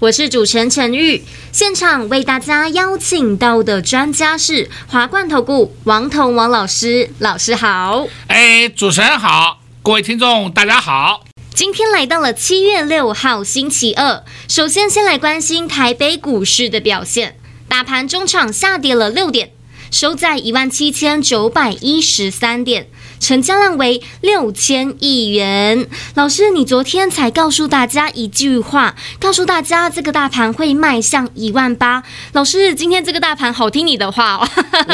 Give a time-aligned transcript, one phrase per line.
[0.00, 1.22] 我是主持人陈玉。
[1.52, 8.06] 现场为大家邀请到的专家是华冠投顾王彤王老师，老师好。
[8.26, 11.24] 哎，主持人好，各位听众大家好。
[11.54, 17.36] 今天来到了七月六号星期二，首先先来关心台北股市的表现，
[17.68, 19.52] 大盘中场下跌了六点，
[19.90, 22.88] 收在一万七千九百一十三点。
[23.20, 25.88] 成交量为六千亿元。
[26.14, 32.02] 老师，你昨天才告诉大家一句话，告诉大家这个大盘会迈向一万八。
[32.32, 34.48] 老师，今天这个大盘好听你的话哦。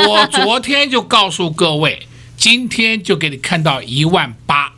[0.06, 4.74] 我 昨天就告诉各位，今天就给你看到一万八。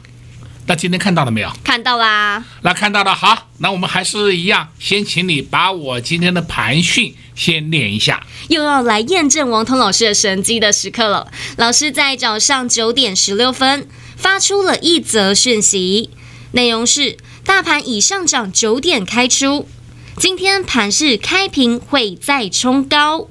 [0.66, 1.52] 那今天看到了没有？
[1.62, 2.42] 看到啦。
[2.62, 8.24] 那看到了，好，那我们还是一样，先请你把我今天的盘讯先念一下。
[8.48, 11.30] 又要来验证王彤老师的神机的时刻了。
[11.56, 16.10] 老师在早上九点十六分发出了一则讯息，
[16.52, 19.68] 内容是：大盘已上涨九点开出，
[20.16, 23.28] 今天盘势开平会再冲高，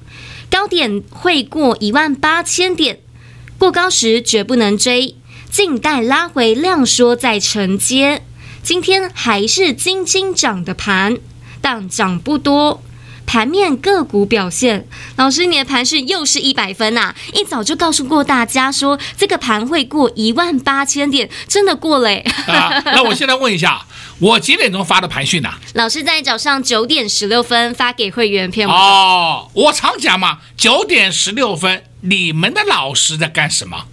[0.49, 2.99] 高点会过一万八千点，
[3.57, 5.15] 过高时绝不能追。
[5.49, 8.23] 静待拉回量缩再承接，
[8.63, 11.17] 今天还是金金涨的盘，
[11.59, 12.81] 但涨不多。
[13.31, 17.15] 盘面个股表现，老师你的盘讯又是一百分呐、啊！
[17.33, 22.83] 一早就告诉过大家说这个盘会过一万八千点，真的过嘞、啊！
[22.87, 23.85] 那我现在问一下，
[24.19, 25.49] 我几点钟发的盘讯呢？
[25.75, 33.85] 老师在早上九点十六分发给会员片哦，我常讲嘛，九点十六分，你们的老师在干什么？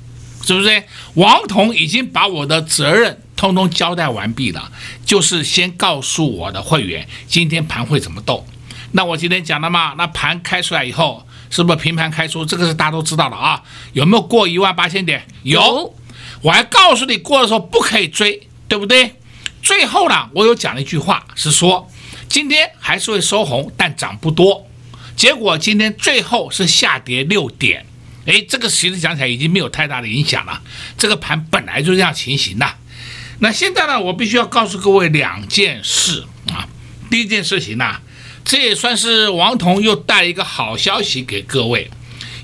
[0.43, 0.83] 是不是？
[1.15, 4.73] 王彤已经把我的责任通通交代完毕了，
[5.07, 8.45] 就是先告诉我的会员今天盘会怎么动。
[8.93, 12.45] 那我今天讲了嘛，那盘开出来以后，是不是平盘开出？
[12.45, 13.63] 这个是大家都知道的啊。
[13.93, 15.27] 有没有过一万八千点？
[15.43, 15.95] 有。
[16.43, 19.15] 我还告诉你过的时候不可以追，对不对？
[19.63, 21.91] 最后呢，我有讲了一句话，是说
[22.29, 24.67] 今天还是会收红，但涨不多。
[25.17, 27.85] 结果今天最后是下跌六点。
[28.27, 30.63] 哎，这个其实讲起来已经没有太大的影响了。
[30.97, 32.67] 这个盘本来就这样情形的。
[33.41, 36.69] 那现在呢，我必须要告诉各位两件事啊。
[37.11, 37.97] 第一件事情呢，
[38.49, 41.91] 这也算是王彤又带了一个好消息给各位，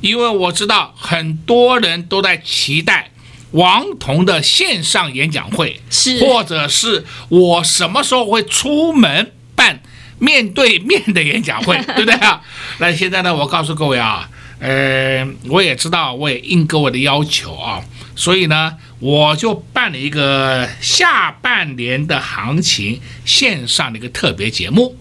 [0.02, 3.10] 因为我知道很多人都在期待
[3.52, 9.80] 王彤的线上演讲会，是，或者是我什么时候会出门办
[10.18, 12.42] 面对面的演讲会， 对不对啊？
[12.80, 14.28] 那现在呢，我告诉各位啊。
[14.60, 17.82] 呃，我也知道，我也应各位的要求啊，
[18.14, 24.96] 所以呢，我就办了一个下半年的行情线上的一个特别节目。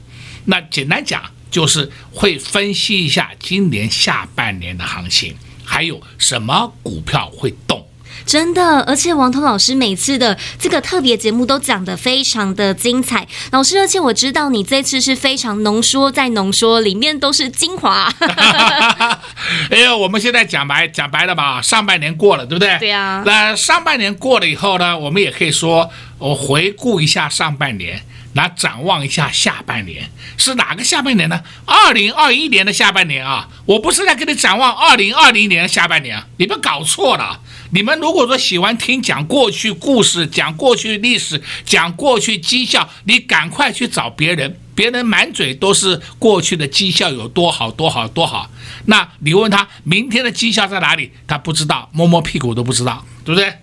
[0.45, 1.21] 那简单讲，
[1.51, 7.87] 就是会分析一下今年下半年的行情，还有什么股票会动。
[8.25, 13.27] 真的，而且王彤老师每次的这个特别节目都讲得非常的精彩。
[13.51, 18.09] 老师，而且我知道你这次是非常浓缩再浓缩，里面都是精华。
[19.69, 22.77] 哎呦，我们现在讲白讲白了吧，上半年过了，对不对？
[22.79, 23.23] 对啊。
[23.25, 31.41] 那上半年过了以后呢，我们也可以说，我回顾一下上半年，来展望一下下半年，是哪个下半年呢？
[31.65, 33.47] 二零二一年的下半年啊！
[33.65, 37.39] 我不是在给你展望二零二零年的下半年啊，你们搞错了。
[37.71, 48.49] 你们如果说喜欢听讲过去故事、讲过去历史、讲过去绩效，你赶快去找别人，别人满嘴都是过去的绩效有多好多好多好。
[48.85, 53.53] 那你问他明天的绩效在哪里，他不知道，摸摸屁股都不知道，对不对？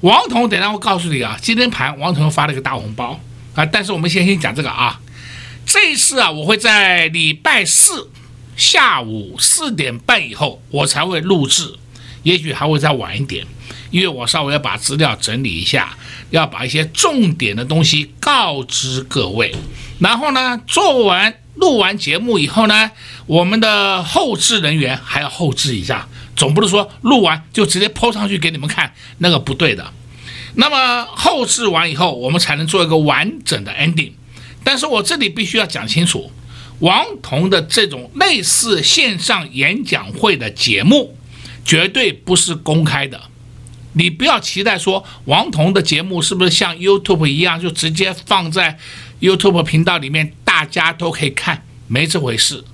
[0.00, 3.20] 王彤，等下我告诉你啊，今天盘王彤发了一个大红包
[3.60, 4.98] 啊，但是我们先先讲这个啊，
[5.66, 8.10] 这一次啊，我会在礼拜四
[8.56, 11.74] 下午四点半以后，我才会录制。
[12.22, 13.46] 也许还会再晚一点，
[13.90, 15.94] 因为我稍微要把资料整理一下，
[16.30, 19.54] 要把一些重点的东西告知各位。
[19.98, 22.90] 然后呢，做完录完节目以后呢，
[23.26, 29.92] 我们的后置人员还要后置一下，总不能说录完就直接 po 上去给你们看，那个不对的。
[30.54, 34.12] 那么后置完以后，我们才能做一个完整的 ending。
[34.64, 36.30] 但是我这里必须要讲清楚，
[36.80, 41.16] 王彤的这种类似线上演讲会的节目。
[41.62, 43.20] 绝对不是公开的，
[43.92, 48.78] 你不要期待说王彤的节目是不是像 YouTube 一样，就直接放在
[49.20, 52.64] YouTube 频道里面，大家都可以看，没这回事。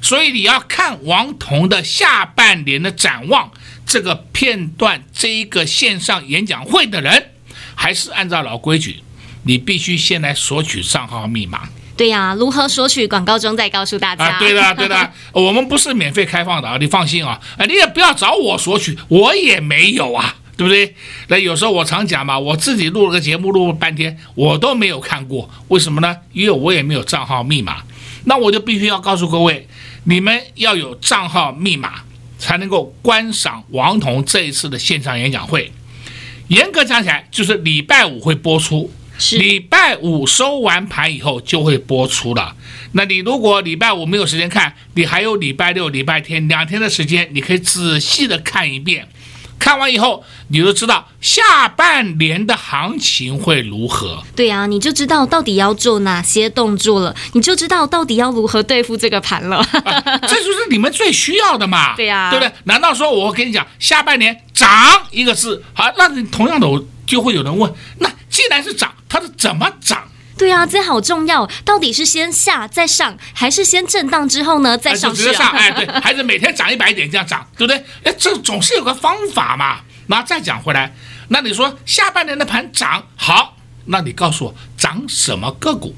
[0.00, 3.52] 所以你要看王彤的下半年的展望
[3.90, 7.30] 这个片段，这一个线上演讲会的人，
[7.74, 9.02] 还是按照老规矩，
[9.42, 11.68] 你必须先来索取账号密码。
[11.96, 13.08] 对呀、啊，如何索取？
[13.08, 14.26] 广告中再告诉大家。
[14.26, 20.94] 啊，对的， 对的，我们不是免费开放的啊，你放心啊，哎，你也不要找我索取，我也没有啊，对不对？
[21.26, 26.16] 那有时候我常讲嘛，我自己录了个节目，录了半天，我都没有看过，为什么呢？
[26.32, 27.82] 因为我也没有账号密码，
[28.26, 29.66] 那我就必须要告诉各位，
[30.04, 32.04] 你们要有账号密码，
[32.40, 35.70] 才能够观赏王彤这一次的线上演讲会。
[36.48, 38.90] 严格讲起来，就是礼拜五会播出。
[39.32, 42.56] 礼拜五收完盘以后就会播出了。
[42.92, 49.06] 那你如果礼拜五没有时间看，你还有礼拜六、礼拜天两天的时间，你可以仔细的看一遍。
[49.60, 54.20] 看完以后，你就知道下半年的行情会如何。
[54.34, 59.58] 对呀、啊，你就知道到底要做哪些动作了，你就知道到底要如何对付这个盘了。
[59.58, 61.94] 啊、 这就是你们最需要的嘛。
[62.00, 62.52] 对呀、啊，对不对？
[62.64, 64.68] 难道说我跟你讲下半年涨
[65.12, 68.92] 一个字，好，那你同样的我就会有人问，那既然是涨。
[69.12, 70.04] 它是怎么涨？
[70.40, 71.46] 对啊，这好重要。
[71.66, 75.18] 到底是先下再上，还是先震荡之后呢再上去？
[75.18, 77.84] 直接上，哎，对， 还是每天涨一百点这样涨，对不对？
[78.04, 79.80] 哎，这总是有个方法嘛。
[80.06, 80.94] 那再讲回来，
[81.28, 85.94] 那你说下半年的盘涨好，那你告诉我涨什么个股？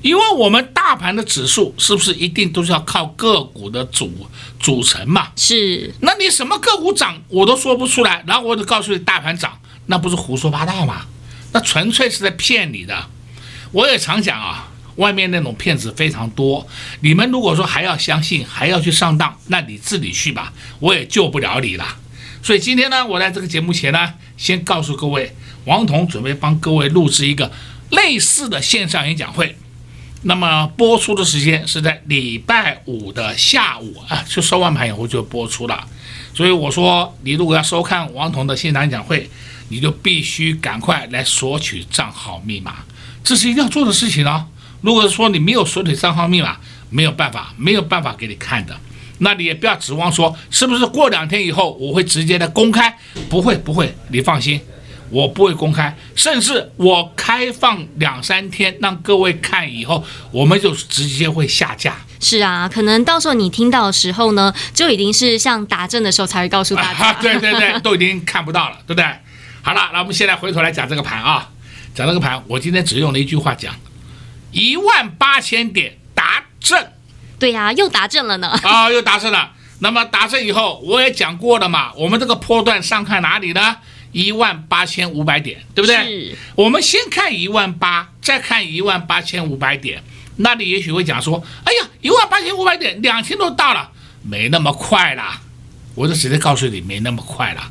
[0.00, 4.26] 因为我们大盘的指数是不是一定都是要靠个股的组
[4.58, 5.28] 组成嘛？
[5.36, 5.92] 是。
[6.00, 11.02] 那你什么个股涨，我都说不出来，然后我就告诉你大盘涨，那不是胡说八道吗？
[11.52, 13.06] 那纯粹是在骗你的，
[13.74, 16.64] 我也常讲啊，外面那种骗子非常多。
[17.00, 21.84] 你们如果说还要相信，还要去上当，那你自己去吧，我也救不了你了。
[22.40, 25.34] 所以今天呢，我在这个节目前呢，先告诉各位，
[25.64, 27.50] 王彤准备帮各位录制一个
[27.90, 29.56] 类似的线上演讲会。
[30.22, 35.84] 那么播出的时间是在礼拜五的下午啊，就收完盘以后就播出了。
[36.32, 39.28] 所以我说，你如果要收看王彤的线上演讲会，
[39.70, 42.76] 你就必须赶快来索取账号密码，
[43.24, 44.46] 这是一定要做的事情啊。
[44.82, 46.58] 如果说你没有锁腿三号密码，
[46.90, 48.76] 没有办法，没有办法给你看的，
[49.18, 52.96] 那你也不要指望说是不是过两天以后我会直接的公开，
[53.28, 54.60] 不会不会，你放心，
[55.08, 61.96] 我不会公开，甚至我开放两三天让各位看以后，我们就直接会下架。
[62.20, 67.06] 是啊，可能到时候你听到的时候呢，就已经是像打针的时候才会告诉大家。
[67.08, 69.04] 啊，对对对，都已经看不到了，对不对？
[69.62, 71.48] 好了，那我们现在回头来讲这个盘啊，
[71.94, 73.72] 讲这个盘，我今天只用了一句话讲，
[74.50, 76.92] 一万八千点达阵。
[77.38, 78.48] 对呀、 啊，又达阵了呢。
[78.48, 79.52] 啊，又达阵了。
[79.78, 83.76] 那么达阵以后，我也讲过了嘛，我们这个波段上看哪里呢？
[84.10, 86.36] 一万八千五百点，对不对？
[86.54, 90.02] 我们先看一万八，再看一万八千五百点。
[90.36, 93.90] 那你也许会讲说，哎呀，一万八千五百点，两千都到了，
[94.22, 95.40] 没那么快啦。
[95.94, 97.70] 我就直接告诉你，没那么快了。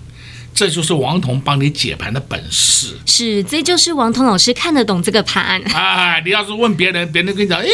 [0.53, 6.19] 这就是王彤帮你解盘的本事，是，这就是王彤老师看得懂这个盘啊！
[6.19, 7.65] 你要是问别人，别人跟你讲，哎，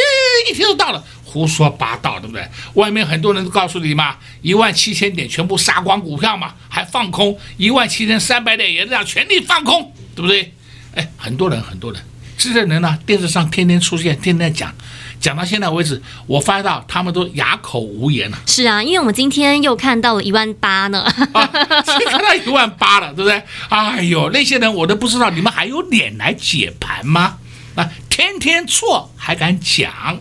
[0.49, 2.47] 一天就到了，胡说八道，对不对？
[2.75, 10.53] 外面很多人都告诉你嘛，一万七千点全部杀光股票嘛，还放空一万七千三百点也这样全力放空，对不对？
[10.95, 12.01] 哎，很多人，很多人，
[12.37, 14.73] 这些人呢，电视上天天出现，天天讲。
[15.19, 18.37] 讲到现在为止，我发现到他们都哑口无言了。
[18.45, 21.01] 是啊，因为我们今天又看到了一万八呢，
[21.33, 23.43] 啊，看到一万八了，对不对？
[23.67, 27.37] 哎呦，那些人我都不知道，你们还有脸来解盘吗？
[27.75, 30.19] 啊，天天错还敢讲？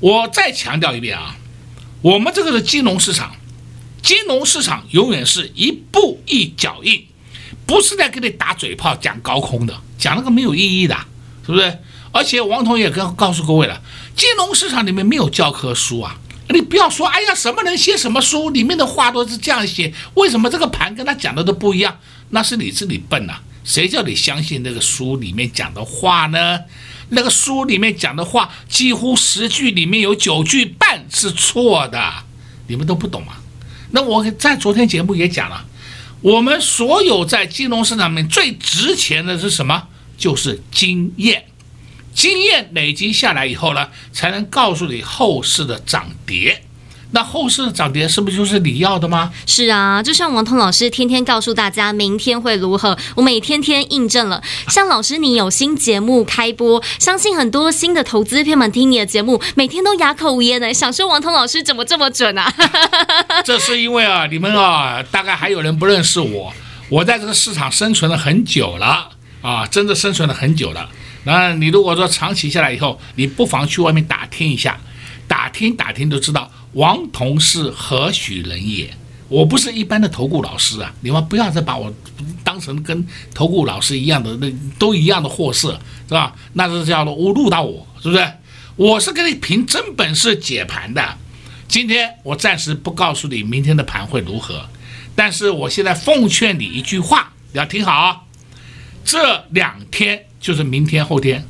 [0.00, 1.36] 我再强调一遍啊，
[2.02, 3.36] 我们这个是金融市场，
[4.02, 7.06] 金融市场永远是一步一脚印，
[7.64, 10.96] 不是在给你打嘴炮讲高空的，讲那个没有意义的，
[11.46, 11.78] 是不是？
[12.14, 13.82] 而且王彤也跟告诉各位了，
[14.14, 16.16] 金融市场里面没有教科书啊，
[16.48, 21.98] 你不要说，哎呀，什么人写什么书，里面的话都是这样写，为什么这个盘跟他讲的都不一样？
[22.30, 26.60] 那是你自己笨呐、谁叫你相信那个书里面讲的话呢？
[27.08, 32.12] 那个书里面讲的话，几乎十句里面有九句半是错的，
[32.68, 33.32] 你们都不懂吗？
[33.90, 35.64] 那我在昨天节目也讲了，
[36.20, 39.88] 我们所有在金融市场里面最值钱的是什么？
[40.16, 41.46] 就是经验。
[42.14, 46.62] 经验累积下来以后呢，才能告诉你后市的涨跌。
[47.10, 49.32] 那后市的涨跌是不是就是你要的吗？
[49.46, 54.42] 是啊，就像王彤老师天天告诉大家明天会如何，我们也天天印证了。
[54.68, 62.52] 像老师你有新节目开播，相信很多新的投资朋友们听你的节目，每天都哑口无言的，想说王彤老师怎么这么准啊？
[63.44, 66.52] 这是因为啊，你们啊，大概还有人不认识我，
[66.88, 70.88] 我在这个市场生存了很久了啊，真的生存了很久了。
[71.24, 74.78] 那你如果说长期下来以后，你不妨去外面打听一下，
[75.26, 78.94] 打听打听都知道，王彤是何许人也？
[79.28, 80.92] 我不是一般的投顾老师啊！
[81.00, 81.92] 你们不要再把我
[82.44, 83.04] 当成跟
[83.34, 86.34] 投顾老师一样的，那都一样的货色，是吧？
[86.52, 88.32] 那是叫做侮辱到我，是不是？
[88.76, 91.16] 我是给你凭真本事解盘的。
[91.66, 94.68] 今天我暂时不告诉你明天的盘会如何，
[95.16, 98.20] 但是我现在奉劝你一句话，你要听好啊！
[99.04, 101.42] 这两天就是明天后天，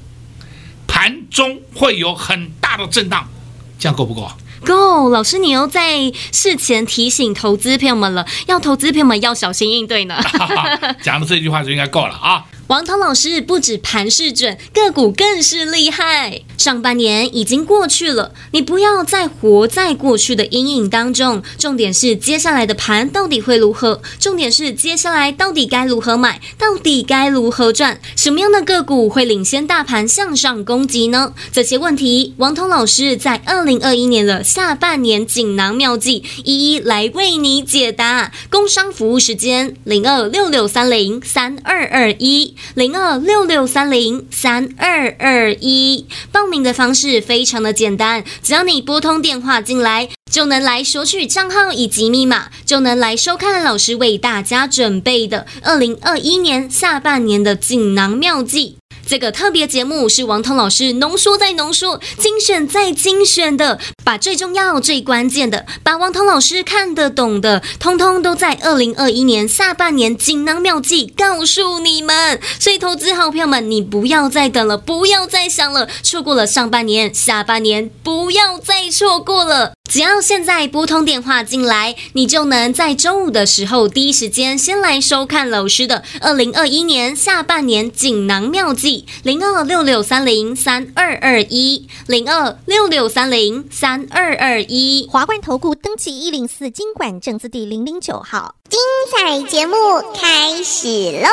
[0.86, 3.28] 盘中会有很大的震荡，
[3.76, 4.30] 这样够不够？
[4.64, 10.16] 够，老师，你又在事前提醒投资朋友们了，要投资朋友们要小心应对呢。
[11.02, 12.44] 讲的这句话就应该够了啊。
[12.68, 16.42] 王涛老师不止盘势准，个股更是厉害。
[16.56, 21.42] 上半年已经过去了，你不要再活在过去的阴影当中。
[21.58, 24.00] 重点是接下来的盘到底会如何？
[24.18, 26.40] 重点是接下来到底该如何买？
[26.56, 28.00] 到底该如何赚？
[28.16, 31.34] 什么样的个股会领先大盘向上攻击呢？
[31.52, 38.32] 这些问题，王彤老师在二零二一年的下半年锦囊妙计一一来为你解答。
[38.50, 42.54] 工商服务时间零二六六三零三二二一。
[42.74, 46.06] 零二六六三零三二二一，
[46.44, 58.76] 报名的方式非常的简单，只要你拨通电话进来，就能来索取账号以及密码，就能来收看老师为大家准备的二零二一年下半年的锦囊妙计。
[59.06, 72.38] 这个特别节目是王涛老师浓缩再浓缩、精选再精选的，把最重要、最关键的，把王彤老师看得懂的，通通都在二零二一年下半年锦囊妙计告诉你们。
[72.60, 79.72] 所以，投资好朋友们，你不要再等了，不要再想了，错过了上半年、下半年，不要再错过了。
[79.90, 98.80] 只要现在拨通电话进来，你就能在周五的时候第一时间先来收看老师的二零二一年下半年锦囊妙计，零二六六三零三二二一，零二六六三零三二二一，华冠投顾登记一零四经管证字第零零九号，精
[99.12, 99.74] 彩节目
[100.14, 101.28] 开始喽！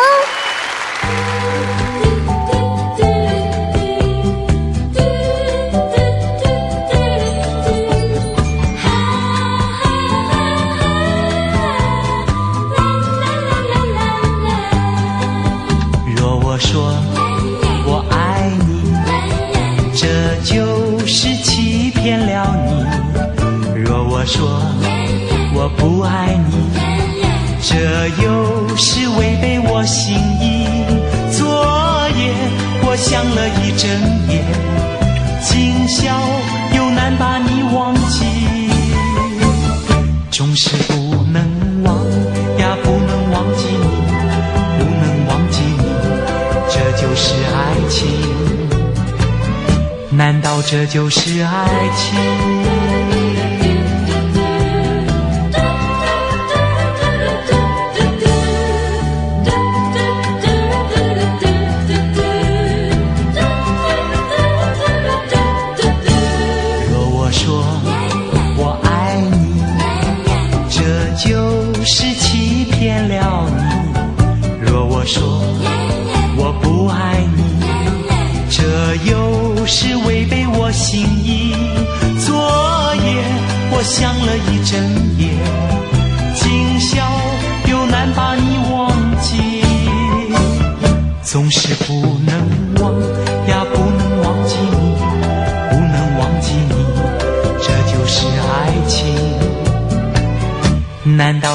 [50.64, 52.61] 这就是爱情？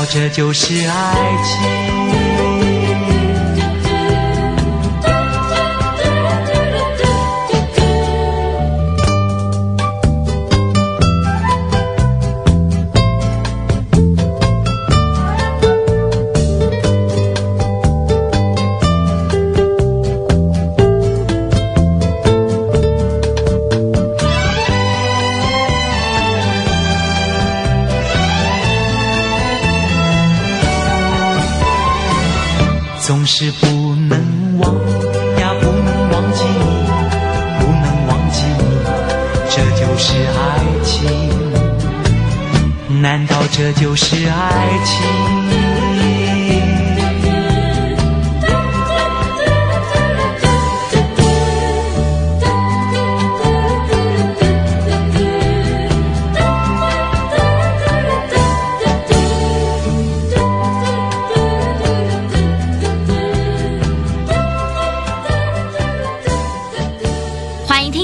[0.09, 2.26] 这就是爱情？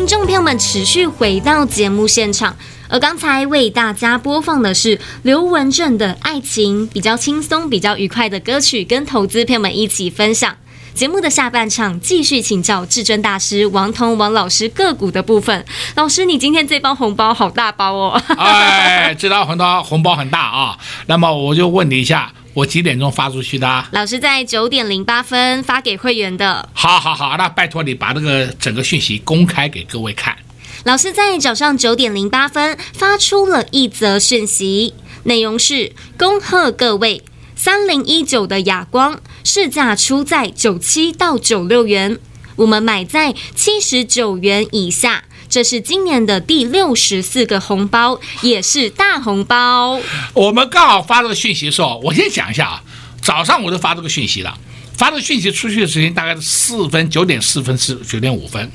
[0.02, 2.56] 听众朋友们持续回到节目现场。
[2.88, 10.56] 而刚才为大家播放的是刘文正的《爱情》，比较轻松、比较愉快的歌曲，跟投资朋友们一起分享。
[10.92, 15.64] 节目的下半场继续请教至尊大师王彤王老师个股的部分。
[15.94, 18.22] 老师，你今天这包红包好大包哦！
[18.36, 20.76] 哎，这包红包红包很大啊。
[21.06, 23.86] 那么我就问你一下，我几点钟发出去的？
[23.92, 26.68] 老师在九点零八分发给会员的。
[26.74, 30.36] 好好好，那拜托你把这个整个讯息公开给各位看。
[30.84, 34.92] 老师在早上九点零八分发出了一则讯息，
[35.24, 37.22] 内容是：恭贺各位，
[37.54, 39.20] 三零一九的哑光。
[39.44, 42.18] 市价出在九七到九六元，
[42.56, 45.24] 我们买在七十九元以下。
[45.52, 50.00] 这是今年的第六十四个红包，也是大红包。
[50.32, 52.82] 我们刚好发这个讯息的时候，我先讲一下啊。
[53.20, 54.58] 早上我就发这个讯息了，
[54.96, 58.72] 发这个讯息出去的时间大概是四分，九点四分是九点五分，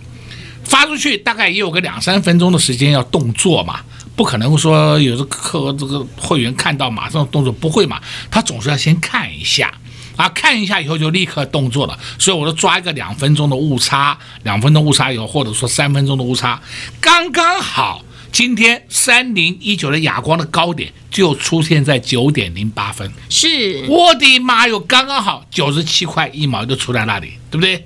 [0.63, 3.79] 发出去大概也有个两三分钟的时间要动作嘛，
[4.15, 9.73] 不可能说有的客这个会员看到马上动作不会嘛，他总是要先看一下。
[10.17, 16.61] 啊，看一下以后就立刻动作了，所以我就抓一个两分钟的误差，两分钟误差以后，或者说三分钟的误差，
[16.99, 18.03] 刚刚好。
[18.29, 27.85] 今天三零一九的哑光的高点就出现在九点零八分，是我的妈哟，刚刚好九十七块一毛就出在那里，对不对？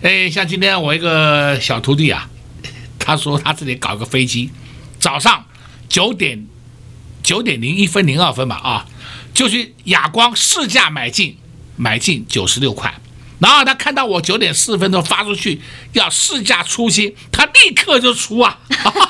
[0.00, 2.28] 哎，像今天我一个小徒弟啊，
[2.98, 4.50] 他说他自己搞个飞机，
[4.98, 5.44] 早上
[5.88, 6.46] 九点
[7.22, 8.86] 九点零一分零二分吧，啊，
[9.34, 11.36] 就去哑光市价买进。
[11.76, 12.92] 买进九十六块，
[13.38, 15.60] 然后他看到我九点四分钟发出去
[15.92, 18.58] 要试驾出新，他立刻就出啊，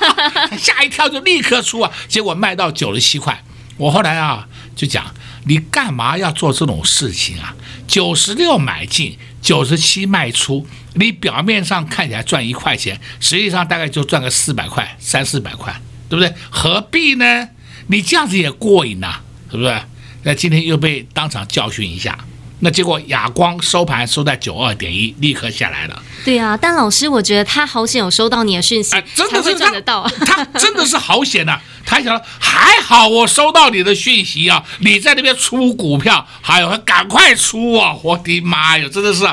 [0.58, 3.44] 吓一跳就立刻出啊，结果卖到九十七块。
[3.76, 5.12] 我后来啊就讲，
[5.46, 7.54] 你干嘛要做这种事情啊？
[7.88, 15.74] 九十六买进，九十七卖出，你表面上看起来赚一块钱，实际上大概就赚个四百块，三四百块，
[16.08, 16.32] 对不对？
[16.50, 17.48] 何必呢？
[17.88, 19.82] 你这样子也过瘾呐，是不是？
[20.22, 22.16] 那今天又被当场教训一下。
[22.64, 26.00] 那结果亚光收盘收在九二点一，立刻下来了。
[26.24, 30.08] 对啊，但老师，我觉得他好险有收到你的讯息，哎，真的是赚得到。
[30.24, 31.62] 他真的是好险呐、啊！
[31.84, 37.96] 他想还好我收到你的讯息啊，你在那边出股票，还有赶快出啊！
[38.04, 39.24] 我的妈呀，真的是，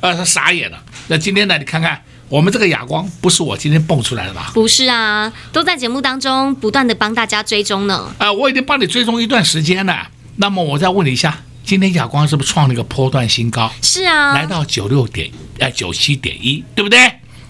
[0.00, 0.78] 呃，他傻眼了。
[1.08, 4.50] 那今天呢，你看看我们这个哑光，不是我今天蹦出来的吧？
[4.52, 8.12] 不是啊，都在节目当中不断的帮大家追踪呢。
[8.18, 10.08] 啊、呃，我已经帮你追踪一段时间了。
[10.36, 11.40] 那么我再问你一下。
[11.64, 13.72] 今天亚光是不是创了一个波段新高？
[13.80, 16.98] 是啊，来到九六点，呃，九七点一，对不对？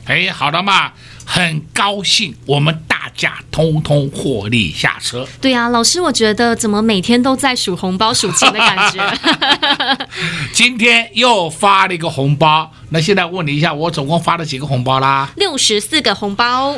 [0.05, 0.93] 哎，好的嘛，
[1.25, 5.27] 很高兴，我们大家通通获利下车。
[5.41, 9.19] 对啊，老师，我觉得怎么每天都在数红包、数钱的感觉？
[10.55, 15.33] 今天又发了一个红包，那现在问你一下，我总共发了几个红包啦？
[15.35, 16.77] 六十四个红包。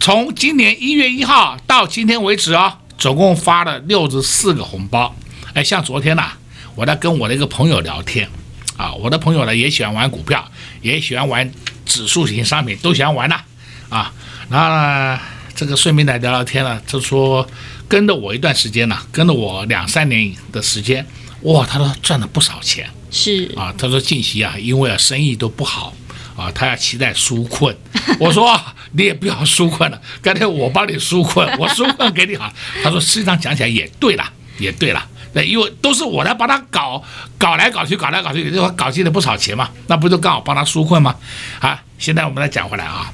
[0.00, 5.14] 从今年一月一号到今天为止哦，总共发了六十四个红包。
[5.52, 6.38] 哎，像昨天呐、啊。
[6.78, 8.28] 我在跟我的一个朋友聊天，
[8.76, 10.48] 啊，我的朋友呢也喜欢玩股票，
[10.80, 11.50] 也喜欢玩
[11.84, 13.40] 指数型商品，都喜欢玩呐，
[13.88, 14.12] 啊，
[14.48, 15.18] 然后呢，
[15.56, 17.44] 这个顺便来聊聊天呢，他说
[17.88, 21.04] 跟着我一段时间了，跟着我两三年的时间，
[21.42, 23.52] 哇，他说赚了不少钱，是。
[23.56, 25.92] 啊，他说近期啊，因为啊生意都不好，
[26.36, 27.76] 啊，他要期待纾困，
[28.20, 28.56] 我说
[28.92, 35.04] 你也不要纾困了，干脆我帮你纾困，我纾困给你好，他说实际上讲起来也对了，也对了。
[35.32, 37.02] 那，因为都是我来帮他搞，
[37.36, 41.14] 搞来搞去，搞来搞去，就搞进了不少钱嘛，那不就刚好帮他纾困吗？
[41.60, 43.12] 啊，现在我们来讲回来啊，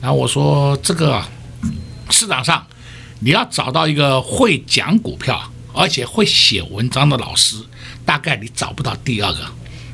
[0.00, 1.22] 然后我说这个
[2.10, 2.66] 市场上
[3.20, 5.40] 你要找到一个会讲股票
[5.74, 7.56] 而且会写文章的老师，
[8.04, 9.40] 大概你找不到第二个。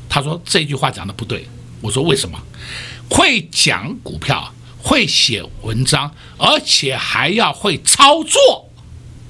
[0.09, 1.47] 他说这句话讲的不对，
[1.81, 2.39] 我说为什么？
[3.09, 8.66] 会讲股票，会写文章，而且还要会操作。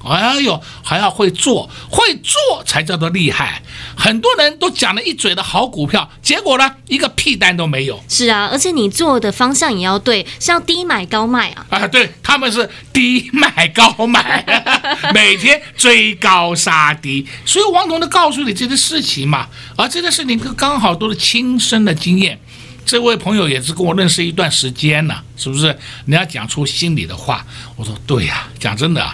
[0.04, 3.62] 哎呦，还要会做，会做才叫做厉害。
[3.96, 8.02] 很多人都讲了一嘴的好股票，结果呢，一个屁单都没有。
[8.08, 11.66] 是啊，而且你做的方向也要对，是要低买高卖啊。
[11.68, 14.44] 啊，对，他们是低买高卖，
[15.12, 17.26] 每天追高杀低。
[17.44, 22.38] 所以王彤都告诉你这件事情嘛，而这件事情刚好都是亲身的经验。
[22.86, 25.78] 这位朋友也是跟我认识一段时间了，是不是？
[26.06, 27.44] 你要讲出心里的话，
[27.76, 29.06] 我说对呀，讲真的。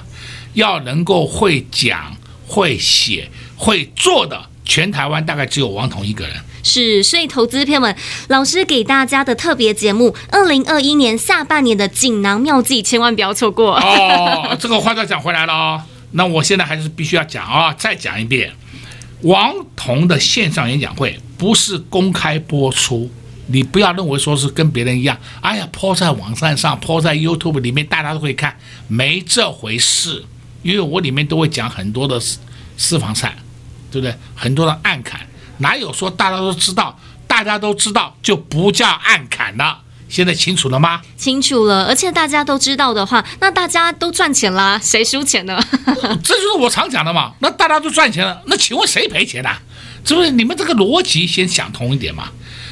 [0.55, 6.35] 要能够会讲、会写、会做的，全台湾大概只有王彤一个人。
[6.63, 7.95] 是，所以投资朋友们，
[8.29, 13.77] 老师给大家的特别节目，二零二一年下半年的锦囊妙计，千万不要错过。
[13.77, 18.51] 哦，这个话再讲回来了哦，那我现在还是必须要讲啊、哦，再讲一遍，
[19.21, 23.11] 王彤的线上演讲会不是公开播出，
[23.49, 28.57] 你不要认为说是跟别人一样，哎呀，抛在网站上，抛在 YouTube 里面，大家都可以看，
[28.89, 30.25] 没这回事。
[30.65, 32.41] 因为我里面都会讲很多的私
[32.77, 33.37] 私房菜，
[33.93, 34.13] 对不对？
[34.35, 35.21] 很多的暗砍，
[35.59, 36.99] 哪有说大家都知道，
[37.29, 39.83] 大家都知道就不叫暗砍了？
[40.09, 41.03] 现在清楚了吗？
[41.17, 45.59] 清楚了，而且大家都知道的话，那大家都赚钱啦，谁输钱呢？
[46.23, 47.33] 这就是我常讲的嘛。
[47.41, 49.51] 那大家都赚钱了，那请问谁赔钱呢？
[50.05, 52.29] 是不是你们这个逻辑先想通一点嘛？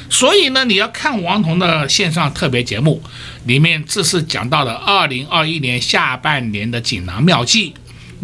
[0.09, 3.01] 所以呢，你要看王彤的线上特别节目，
[3.45, 7.73] 里面这是讲到了二零二一年下半年的锦囊妙计，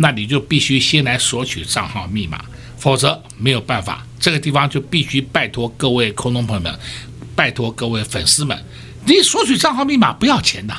[0.02, 2.40] 那你就必须先来索取账号密码，
[2.78, 4.06] 否则没有办法。
[4.18, 6.80] 这个地方就必须拜托各位空中朋友们，
[7.36, 8.58] 拜托各位粉丝们，
[9.06, 10.74] 你索取账号密码不要钱的，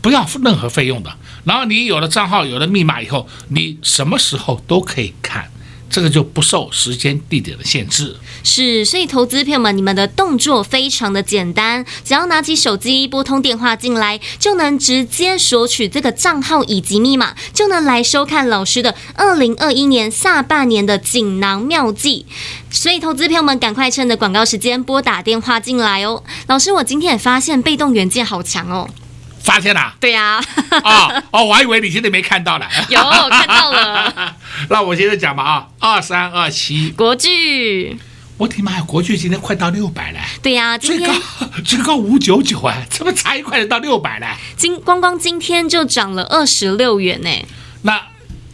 [0.00, 1.12] 不要任何费用的。
[1.44, 5.50] 然后你有了账号，有了密码以后，你什么时候都可以看。
[5.94, 22.26] 这个就不受时间地点的限制，是，所以投资朋友们，你们的动作非常的简单，只要拿起手机拨通电话进来，就能直接索取这个账号以及密码，就能来收看老师的二零二一年下半年的锦囊妙计。
[22.72, 26.24] 所以投资朋友们，赶快趁着广告时间拨打电话进来哦。
[26.48, 28.90] 老师，我今天也发现被动元件好强哦。
[29.44, 29.94] 发现了、啊？
[30.00, 30.80] 对呀、啊。
[30.82, 32.66] 哦哦，我还以为你现在没看到了。
[32.88, 32.98] 有
[33.30, 34.34] 看到了。
[34.70, 37.96] 那我接着讲吧啊，二三二七国剧。
[38.36, 40.18] 我的妈呀，国剧今天快到六百了。
[40.42, 41.14] 对呀、啊，最高
[41.64, 44.26] 最高五九九啊，怎么才一块就到六百了？
[44.56, 47.30] 今光光今天就涨了二十六元呢。
[47.82, 48.00] 那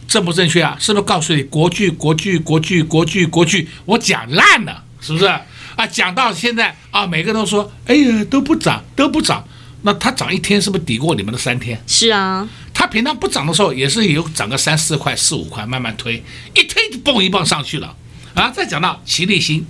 [0.07, 0.75] 正不正确啊？
[0.79, 3.69] 是不是告诉你国剧国剧国剧国剧国剧？
[3.85, 5.41] 我讲烂了，是不是啊？
[5.89, 9.43] 讲到现在啊，每个人都说，哎呀，都不涨都不涨。
[9.83, 11.81] 那它涨一天是不是抵过你们的三天？
[11.87, 16.23] 是啊，它平常不涨的时候也是有涨个三四块、四五块，慢慢推，
[16.55, 17.95] 一推就蹦一蹦上去了
[18.35, 18.49] 啊！
[18.49, 19.65] 再讲到奇力新，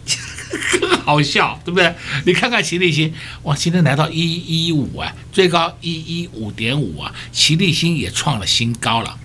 [1.06, 1.96] 好笑，对不对？
[2.26, 9.18] 你看看奇力新，哇，今天来到一一五啊，最高一一五点五啊，奇力新也创了新高了。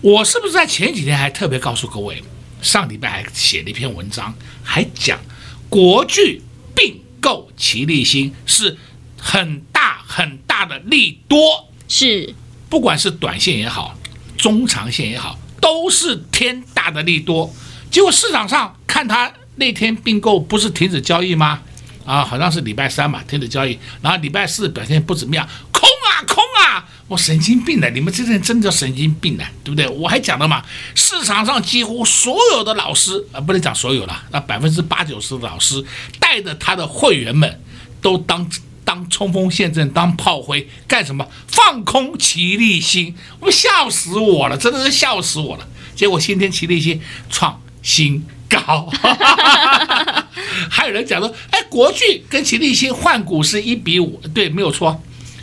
[0.00, 2.22] 我是不是在前几天还特别告诉各位，
[2.60, 5.20] 上礼拜还写了一篇文章，还讲
[5.68, 6.42] 国巨
[6.74, 8.76] 并购奇力新是
[9.16, 9.99] 很大。
[10.12, 11.38] 很大的利多
[11.86, 12.34] 是，
[12.68, 13.96] 不管是短线也好，
[14.36, 17.48] 中长线也好，都是天大的利多。
[17.92, 21.60] 结果市场上看他那天并购不是停止交易吗？
[22.04, 26.84] 啊，好像是礼拜三嘛，停止交易，然后礼拜四表现不怎么样，空啊空啊！
[27.06, 29.86] 我神经病的，你们这些人真的叫神经病的，对不对？
[29.86, 30.64] 我还讲了嘛，
[30.96, 35.84] 市场上几乎所有的老师啊，不能讲所有了，那百分之八九十的老师
[36.18, 37.60] 带着他的会员们
[38.02, 38.44] 都当。
[38.90, 41.24] 当冲锋陷阵，当炮灰干什么？
[41.46, 45.68] 放空奇力新，我笑死我了，真的是笑死我了。
[45.94, 47.00] 结果今天奇力新
[47.30, 48.90] 创新高，
[50.68, 55.00] 还有人讲说，哎，国巨跟奇力新换股是一比五，对，没有错。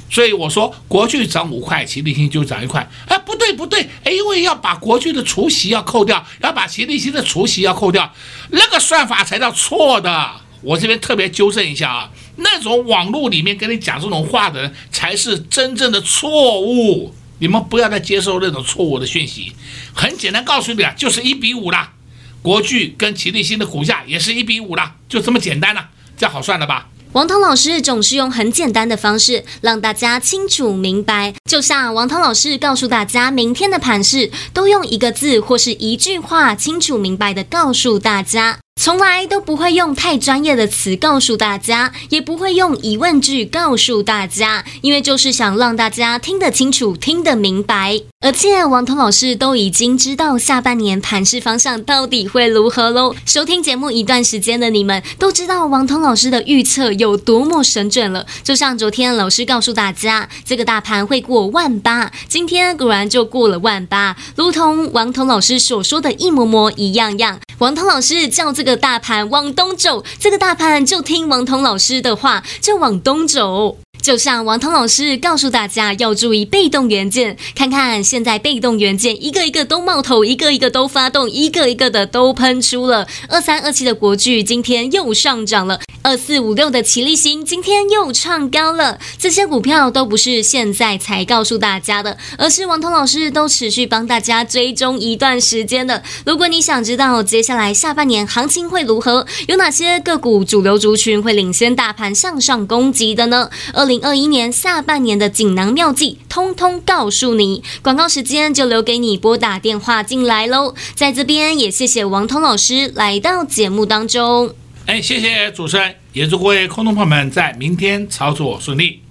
[0.09, 2.85] 所以我说国巨涨五块，奇力新就涨一块。
[3.07, 8.13] 哎，不对不对，哎，因为要把国巨的除息要扣掉，要把奇力新的除息要扣掉，
[8.49, 10.31] 那个算法才叫错的。
[10.61, 12.09] 我这边特别纠正一下啊。
[12.37, 19.53] 那种网络里面跟你讲这种话的人才是真正的错误，你们不要再接受那种错误的讯息。
[19.93, 21.93] 很简单告诉你啊，就是一比五啦，
[22.41, 26.87] 国巨跟奇力新的股价也是一比五啦，就这么简单了，这样好算了吧？
[27.13, 38.59] 王涛老师总是用很简单的方式让大家清楚明白，就像王涛老师告诉大家明天的盘势，都用一个字或是一句话清楚明白的告诉大家。
[38.79, 47.99] 从来都不会用太专业的词告诉大家，也不会用疑问句告诉大家，因为就是想让大家听得清楚、听得明白。
[48.21, 53.15] 而且王彤老师都已经知道下半年盘势方向到底会如何喽。
[53.25, 58.27] 收听节目一段时间的你们都知道王彤老师的预测有多么神准了。
[58.43, 67.39] 就像昨天老师告诉大家，这个大盘会过万八，今天果然就过了万八，如同王彤老师所说的一模模一样样。
[67.59, 73.77] 王彤老师叫这个个大盘往东走，这个大盘就听王彤老师的话，就往东走。
[74.01, 83.07] 就像王涛老师告诉大家要注意被动元件，看看现在被动元件一个一个都冒头，一个一个都发动，一个一个的都喷出了。
[83.27, 85.79] 二三二七的国巨今天又上涨了。
[86.03, 96.01] 二四五六的奇力新今天又创高了，这些股票都不是现在才告诉大家的，而是王涛老师都持续帮大家追踪一段时间的。
[96.25, 103.49] 如果你想知道接下来下半年行情会如何，有哪些个股主流族群会领先大盘向上攻击的呢？
[103.73, 107.63] 二零二一年下半年的锦囊妙计，通通告诉你。
[107.81, 110.75] 广告时间就留给你拨打电话进来喽。
[110.93, 114.53] 在这边也谢谢王彤老师来到节目当中。
[114.85, 115.95] 哎，谢谢主持人。
[116.13, 119.01] 也祝各位空洞朋友们在明天操作顺利。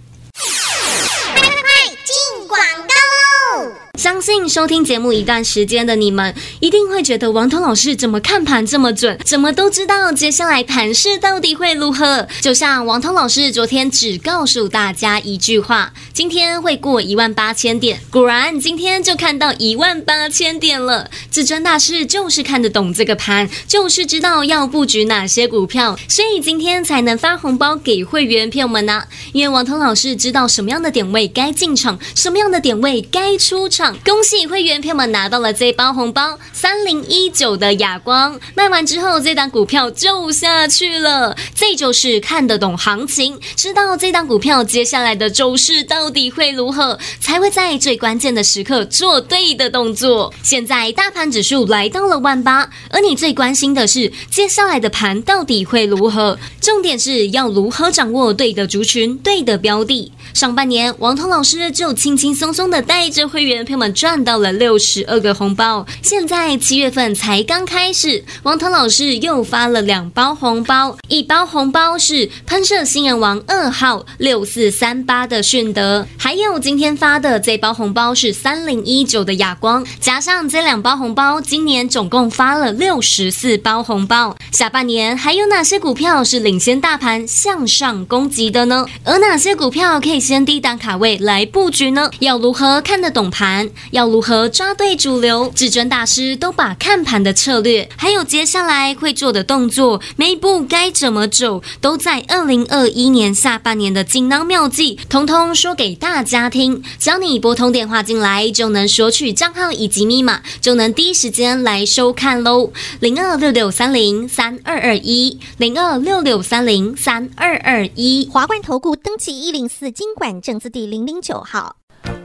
[3.97, 12.29] 相信收听节目一段时间的你们，一定会觉得王彤老师怎么看盘这么准，怎么都知道接下来盘势到底会如何。
[12.43, 21.11] 就像王彤老师昨天只告诉大家一句话，今天会过一万八千点，果然今天就看到一万八千点了。
[21.31, 29.07] 至尊大师就是看得懂这个盘，就是知道要布局哪些股票，所以今天才能发红包给会员朋友们呢、啊。
[29.33, 33.86] 因为王彤老师知道什么样的点位该进场，什么样的点位该出场。
[34.05, 41.37] 恭喜会员朋友们拿到了这包红包，三零一九的亚光卖完之后，这档股票就下去了。
[41.55, 50.33] 这就是看得懂行情，知道这档股票接下来的走势到底会如何，才会在最关键的时刻做对的动作。
[50.43, 56.39] 现在大盘指数来到了万八，而你最关心的是接下来的盘到底会如何？
[56.61, 60.13] 重点是要如何掌握对的族群、对的标的。
[60.35, 65.87] 上半年，王涛老师就轻轻松松的带着会员朋友们赚到了六十二个红包。
[66.01, 84.35] 现在七月份才刚开始，王腾老师又发了两包红包，一包红包是喷射新人王二号六四三八的迅德，还有今天发的这包红包是三零一九的亚光，加上这两包红包，今年总共发了六十四包红包。
[84.51, 88.87] 下半年还有哪些股票是领先大盘向上攻击的呢？
[89.05, 90.17] 而哪些股票可以？
[90.19, 92.11] 先低档卡位来布局呢？
[92.21, 93.66] 要如何看得懂盘？
[93.93, 95.53] 要如何抓对主流？
[95.55, 106.83] 至尊大师都把看盘的策略，还有接下来会做的动作，每一步该怎么走，都在二零二一年下半年的锦囊妙计，通通说给大家听。
[106.99, 112.73] 只要你拨通电话进来，就能索取账号以及密码，就能第一时间来收看喽。
[112.99, 120.07] 零二六六三零三二二一，零二六六三零三二二一，华冠投顾登记一零四金。
[120.17, 121.77] 管证字第零零九号，